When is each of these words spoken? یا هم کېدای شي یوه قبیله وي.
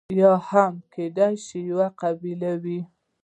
یا 0.21 0.33
هم 0.49 0.73
کېدای 0.93 1.35
شي 1.45 1.57
یوه 1.69 1.87
قبیله 2.01 2.51
وي. 2.63 2.81